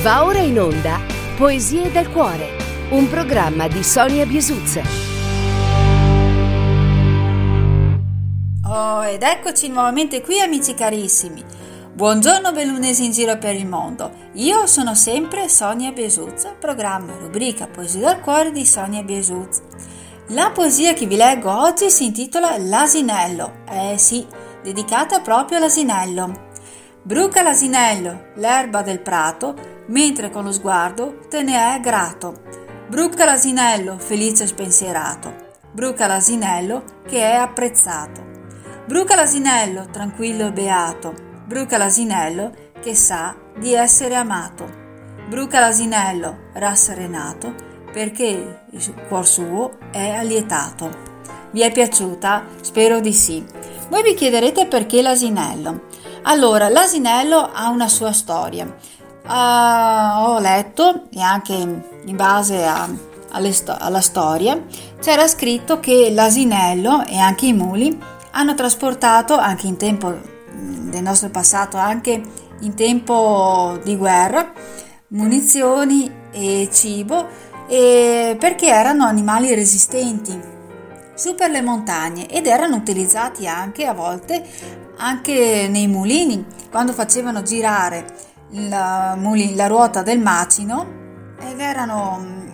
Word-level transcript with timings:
Va 0.00 0.24
ora 0.24 0.38
in 0.38 0.60
onda 0.60 1.00
Poesie 1.36 1.90
del 1.90 2.08
cuore, 2.12 2.46
un 2.90 3.08
programma 3.08 3.66
di 3.66 3.82
Sonia 3.82 4.24
Biesuzza. 4.26 4.80
Oh, 8.68 9.04
ed 9.04 9.24
eccoci 9.24 9.68
nuovamente 9.68 10.20
qui 10.20 10.40
amici 10.40 10.74
carissimi. 10.74 11.42
Buongiorno 11.92 12.52
bellunesi 12.52 13.06
in 13.06 13.10
giro 13.10 13.38
per 13.38 13.56
il 13.56 13.66
mondo. 13.66 14.12
Io 14.34 14.68
sono 14.68 14.94
sempre 14.94 15.48
Sonia 15.48 15.90
Biesuzza, 15.90 16.54
programma 16.56 17.16
rubrica 17.18 17.66
Poesie 17.66 17.98
del 17.98 18.20
cuore 18.20 18.52
di 18.52 18.64
Sonia 18.64 19.02
Biesuzza. 19.02 19.62
La 20.28 20.52
poesia 20.52 20.92
che 20.92 21.06
vi 21.06 21.16
leggo 21.16 21.50
oggi 21.50 21.90
si 21.90 22.04
intitola 22.04 22.56
L'asinello. 22.56 23.64
Eh 23.68 23.98
sì, 23.98 24.24
dedicata 24.62 25.18
proprio 25.18 25.58
all'asinello. 25.58 26.46
Bruca 27.02 27.42
l'asinello, 27.42 28.26
l'erba 28.34 28.82
del 28.82 29.00
prato, 29.00 29.77
mentre 29.88 30.30
con 30.30 30.44
lo 30.44 30.52
sguardo 30.52 31.18
te 31.28 31.42
ne 31.42 31.74
è 31.74 31.80
grato. 31.80 32.42
Bruca 32.88 33.24
l'asinello, 33.24 33.98
felice 33.98 34.44
e 34.44 34.46
spensierato. 34.46 35.46
Bruca 35.70 36.06
l'asinello 36.06 36.82
che 37.06 37.20
è 37.20 37.34
apprezzato. 37.34 38.26
Bruca 38.86 39.14
l'asinello, 39.14 39.88
tranquillo 39.90 40.46
e 40.46 40.52
beato. 40.52 41.14
Bruca 41.44 41.76
l'asinello 41.76 42.52
che 42.80 42.94
sa 42.94 43.36
di 43.58 43.74
essere 43.74 44.14
amato. 44.14 44.66
Bruca 45.28 45.60
l'asinello, 45.60 46.48
rasserenato, 46.54 47.54
perché 47.92 48.64
il 48.70 48.94
cuor 49.08 49.26
suo 49.26 49.76
è 49.90 50.14
allietato. 50.14 51.16
Vi 51.50 51.60
è 51.60 51.70
piaciuta? 51.70 52.46
Spero 52.62 53.00
di 53.00 53.12
sì. 53.12 53.44
Voi 53.90 54.02
vi 54.02 54.14
chiederete 54.14 54.66
perché 54.66 55.02
l'asinello. 55.02 55.86
Allora, 56.22 56.68
l'asinello 56.68 57.50
ha 57.52 57.68
una 57.68 57.88
sua 57.88 58.12
storia. 58.12 58.74
Uh, 59.28 60.22
ho 60.24 60.38
letto, 60.38 61.08
e 61.12 61.20
anche 61.20 61.52
in 61.52 62.16
base 62.16 62.64
a, 62.64 62.88
sto- 63.50 63.76
alla 63.78 64.00
storia, 64.00 64.58
c'era 65.00 65.28
scritto 65.28 65.80
che 65.80 66.10
l'asinello 66.10 67.04
e 67.04 67.18
anche 67.18 67.44
i 67.44 67.52
muli 67.52 67.96
hanno 68.30 68.54
trasportato, 68.54 69.36
anche 69.36 69.66
in 69.66 69.76
tempo 69.76 70.16
del 70.50 71.02
nostro 71.02 71.28
passato, 71.28 71.76
anche 71.76 72.22
in 72.60 72.74
tempo 72.74 73.78
di 73.84 73.96
guerra, 73.96 74.50
munizioni 75.08 76.10
e 76.30 76.70
cibo, 76.72 77.26
e 77.68 78.34
perché 78.38 78.68
erano 78.68 79.04
animali 79.04 79.54
resistenti 79.54 80.56
su 81.14 81.34
per 81.34 81.50
le 81.50 81.60
montagne 81.60 82.28
ed 82.28 82.46
erano 82.46 82.76
utilizzati 82.76 83.46
anche 83.46 83.84
a 83.84 83.92
volte 83.92 84.42
anche 84.98 85.68
nei 85.68 85.86
mulini 85.86 86.44
quando 86.70 86.92
facevano 86.92 87.42
girare 87.42 88.06
la, 88.50 89.16
la 89.54 89.66
ruota 89.66 90.02
del 90.02 90.20
macino 90.20 90.96
ed 91.40 91.60
erano 91.60 92.18
mm, 92.20 92.48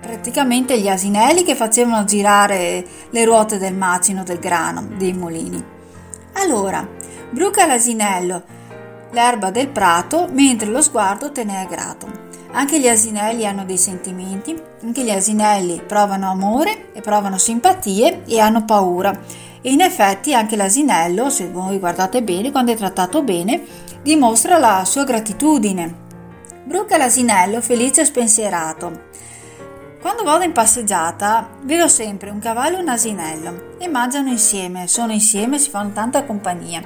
praticamente 0.00 0.78
gli 0.78 0.88
asinelli 0.88 1.42
che 1.42 1.54
facevano 1.54 2.04
girare 2.04 2.84
le 3.10 3.24
ruote 3.24 3.58
del 3.58 3.74
macino 3.74 4.22
del 4.22 4.38
grano 4.38 4.86
dei 4.96 5.12
mulini. 5.12 5.62
Allora, 6.34 6.86
bruca 7.30 7.66
l'asinello, 7.66 8.42
l'erba 9.10 9.50
del 9.50 9.68
prato, 9.68 10.28
mentre 10.30 10.68
lo 10.68 10.82
sguardo 10.82 11.32
te 11.32 11.44
ne 11.44 11.62
è 11.62 11.66
grato. 11.66 12.26
Anche 12.52 12.80
gli 12.80 12.88
asinelli 12.88 13.46
hanno 13.46 13.64
dei 13.64 13.76
sentimenti, 13.76 14.58
anche 14.82 15.04
gli 15.04 15.10
asinelli 15.10 15.82
provano 15.86 16.30
amore 16.30 16.92
e 16.92 17.00
provano 17.00 17.36
simpatie 17.36 18.22
e 18.26 18.40
hanno 18.40 18.64
paura. 18.64 19.18
E 19.60 19.72
in 19.72 19.80
effetti 19.80 20.34
anche 20.34 20.56
l'asinello, 20.56 21.30
se 21.30 21.48
voi 21.48 21.78
guardate 21.78 22.22
bene, 22.22 22.50
quando 22.50 22.72
è 22.72 22.76
trattato 22.76 23.22
bene, 23.22 23.62
dimostra 24.02 24.58
la 24.58 24.84
sua 24.84 25.04
gratitudine. 25.04 26.06
Bruca 26.64 26.96
l'asinello 26.96 27.60
felice 27.60 28.02
e 28.02 28.04
spensierato. 28.04 29.06
Quando 30.00 30.22
vado 30.22 30.44
in 30.44 30.52
passeggiata 30.52 31.48
vedo 31.62 31.88
sempre 31.88 32.30
un 32.30 32.38
cavallo 32.38 32.76
e 32.76 32.80
un 32.80 32.88
asinello 32.88 33.74
e 33.78 33.88
mangiano 33.88 34.28
insieme, 34.28 34.86
sono 34.86 35.12
insieme, 35.12 35.58
si 35.58 35.70
fanno 35.70 35.92
tanta 35.92 36.24
compagnia. 36.24 36.80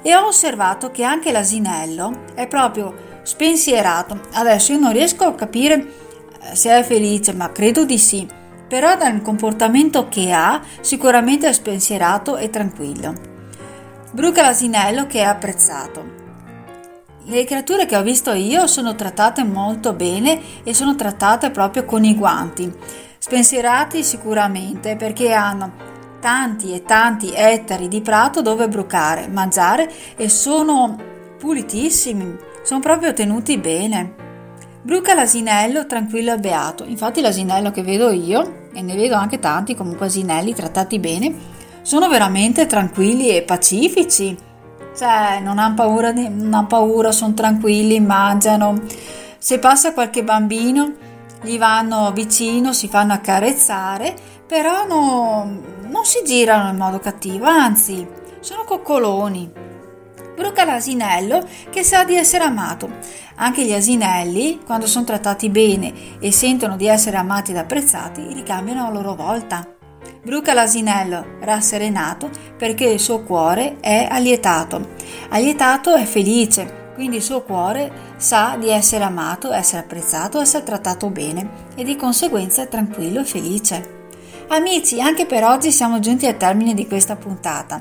E 0.00 0.14
ho 0.14 0.26
osservato 0.26 0.92
che 0.92 1.02
anche 1.02 1.32
l'asinello 1.32 2.24
è 2.34 2.46
proprio 2.46 2.94
spensierato. 3.22 4.20
Adesso 4.34 4.72
io 4.72 4.78
non 4.78 4.92
riesco 4.92 5.24
a 5.24 5.34
capire 5.34 5.74
eh, 6.40 6.54
se 6.54 6.70
è 6.70 6.84
felice, 6.84 7.32
ma 7.32 7.50
credo 7.50 7.84
di 7.84 7.98
sì. 7.98 8.26
Però 8.68 8.96
dal 8.96 9.22
comportamento 9.22 10.08
che 10.08 10.32
ha, 10.32 10.60
sicuramente 10.80 11.48
è 11.48 11.52
spensierato 11.52 12.36
e 12.36 12.50
tranquillo. 12.50 13.14
Bruca 14.12 14.42
l'asinello 14.42 15.06
che 15.06 15.20
è 15.20 15.24
apprezzato. 15.24 16.14
Le 17.28 17.44
creature 17.44 17.86
che 17.86 17.96
ho 17.96 18.02
visto 18.02 18.32
io 18.32 18.66
sono 18.66 18.94
trattate 18.94 19.42
molto 19.44 19.92
bene 19.92 20.40
e 20.62 20.72
sono 20.74 20.94
trattate 20.94 21.50
proprio 21.50 21.84
con 21.84 22.04
i 22.04 22.14
guanti. 22.14 22.72
Spensierati 23.18 24.04
sicuramente 24.04 24.94
perché 24.94 25.32
hanno 25.32 25.72
tanti 26.20 26.72
e 26.72 26.82
tanti 26.82 27.32
ettari 27.34 27.88
di 27.88 28.00
prato 28.00 28.42
dove 28.42 28.68
brucare, 28.68 29.28
mangiare 29.28 29.90
e 30.16 30.28
sono 30.28 30.96
pulitissimi, 31.38 32.36
sono 32.62 32.80
proprio 32.80 33.12
tenuti 33.12 33.58
bene. 33.58 34.25
Bruca 34.86 35.14
l'asinello 35.14 35.84
tranquillo 35.84 36.34
e 36.34 36.38
beato. 36.38 36.84
Infatti 36.84 37.20
l'asinello 37.20 37.72
che 37.72 37.82
vedo 37.82 38.10
io, 38.10 38.68
e 38.72 38.82
ne 38.82 38.94
vedo 38.94 39.16
anche 39.16 39.40
tanti 39.40 39.74
comunque 39.74 40.06
asinelli 40.06 40.54
trattati 40.54 41.00
bene, 41.00 41.34
sono 41.82 42.08
veramente 42.08 42.66
tranquilli 42.66 43.30
e 43.30 43.42
pacifici. 43.42 44.38
Cioè, 44.96 45.40
non 45.42 45.58
hanno 45.58 45.74
paura, 45.74 46.12
non 46.12 46.54
hanno 46.54 46.66
paura 46.68 47.10
sono 47.10 47.34
tranquilli, 47.34 47.98
mangiano. 47.98 48.80
Se 49.38 49.58
passa 49.58 49.92
qualche 49.92 50.22
bambino, 50.22 50.92
gli 51.42 51.58
vanno 51.58 52.12
vicino, 52.12 52.72
si 52.72 52.86
fanno 52.86 53.12
accarezzare, 53.12 54.14
però 54.46 54.86
no, 54.86 55.62
non 55.80 56.04
si 56.04 56.22
girano 56.24 56.70
in 56.70 56.76
modo 56.76 57.00
cattivo, 57.00 57.46
anzi, 57.46 58.06
sono 58.38 58.62
coccoloni 58.62 59.50
bruca 60.36 60.64
l'asinello 60.64 61.44
che 61.70 61.82
sa 61.82 62.04
di 62.04 62.14
essere 62.14 62.44
amato. 62.44 62.88
Anche 63.36 63.64
gli 63.64 63.72
asinelli, 63.72 64.60
quando 64.64 64.86
sono 64.86 65.04
trattati 65.04 65.48
bene 65.48 65.92
e 66.20 66.30
sentono 66.30 66.76
di 66.76 66.86
essere 66.86 67.16
amati 67.16 67.50
ed 67.50 67.56
apprezzati, 67.56 68.32
ricambiano 68.32 68.86
a 68.86 68.90
loro 68.90 69.14
volta. 69.14 69.66
Bruca 70.22 70.54
l'asinello, 70.54 71.38
rasserenato, 71.40 72.30
perché 72.56 72.84
il 72.84 73.00
suo 73.00 73.22
cuore 73.22 73.78
è 73.80 74.06
allietato. 74.10 74.94
Allietato 75.30 75.94
è 75.94 76.04
felice, 76.04 76.90
quindi 76.94 77.16
il 77.16 77.22
suo 77.22 77.42
cuore 77.42 78.14
sa 78.16 78.56
di 78.58 78.68
essere 78.70 79.04
amato, 79.04 79.52
essere 79.52 79.82
apprezzato, 79.82 80.40
essere 80.40 80.64
trattato 80.64 81.10
bene 81.10 81.64
e 81.74 81.84
di 81.84 81.96
conseguenza 81.96 82.62
è 82.62 82.68
tranquillo 82.68 83.20
e 83.20 83.24
felice. 83.24 83.94
Amici, 84.48 85.00
anche 85.00 85.26
per 85.26 85.44
oggi 85.44 85.72
siamo 85.72 85.98
giunti 86.00 86.26
al 86.26 86.36
termine 86.36 86.72
di 86.72 86.86
questa 86.86 87.16
puntata. 87.16 87.80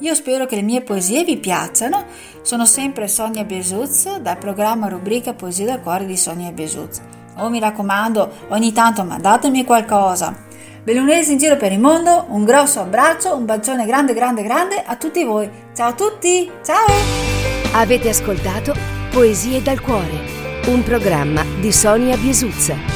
Io 0.00 0.14
spero 0.14 0.44
che 0.44 0.56
le 0.56 0.62
mie 0.62 0.82
poesie 0.82 1.24
vi 1.24 1.38
piacciono. 1.38 2.04
Sono 2.42 2.66
sempre 2.66 3.08
Sonia 3.08 3.44
Besuz 3.44 4.18
dal 4.18 4.36
programma 4.36 4.88
rubrica 4.88 5.32
Poesie 5.32 5.64
del 5.64 5.80
cuore 5.80 6.04
di 6.04 6.16
Sonia 6.18 6.52
Besuz. 6.52 7.00
Oh, 7.38 7.48
mi 7.48 7.58
raccomando, 7.58 8.30
ogni 8.48 8.72
tanto 8.72 9.04
mandatemi 9.04 9.64
qualcosa. 9.64 10.44
Bellunesi 10.82 11.32
in 11.32 11.38
giro 11.38 11.56
per 11.56 11.72
il 11.72 11.80
mondo, 11.80 12.26
un 12.28 12.44
grosso 12.44 12.80
abbraccio, 12.80 13.34
un 13.34 13.46
bacione 13.46 13.86
grande 13.86 14.12
grande 14.12 14.42
grande 14.42 14.82
a 14.84 14.96
tutti 14.96 15.24
voi. 15.24 15.50
Ciao 15.74 15.88
a 15.88 15.94
tutti, 15.94 16.50
ciao! 16.62 16.86
Avete 17.72 18.10
ascoltato 18.10 18.74
Poesie 19.10 19.62
dal 19.62 19.80
cuore, 19.80 20.20
un 20.66 20.82
programma 20.82 21.42
di 21.58 21.72
Sonia 21.72 22.16
Biesuzza. 22.16 22.95